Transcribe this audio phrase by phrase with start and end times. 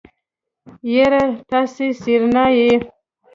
[0.93, 2.73] يره تاسې سېرېنا يئ.